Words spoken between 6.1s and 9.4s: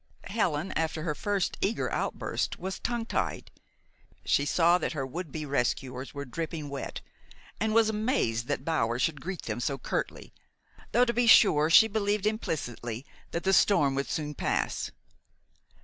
were dripping wet, and was amazed that Bower should